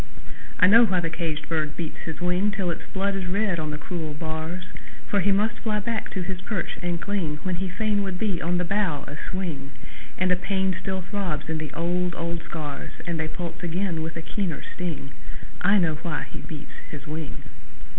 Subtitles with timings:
[0.59, 3.69] I know why the caged bird beats his wing Till its blood is red on
[3.69, 4.63] the cruel bars;
[5.05, 8.41] For he must fly back to his perch and cling When he fain would be
[8.41, 9.69] on the bough a swing;
[10.17, 14.17] And a pain still throbs in the old, old scars And they pulse again with
[14.17, 15.11] a keener sting
[15.61, 17.43] I know why he beats his wing!